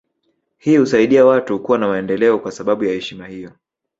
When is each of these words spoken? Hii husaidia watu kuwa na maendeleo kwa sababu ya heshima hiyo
Hii 0.57 0.77
husaidia 0.77 1.25
watu 1.25 1.59
kuwa 1.59 1.77
na 1.77 1.87
maendeleo 1.87 2.39
kwa 2.39 2.51
sababu 2.51 2.85
ya 2.85 2.93
heshima 2.93 3.27
hiyo 3.27 3.51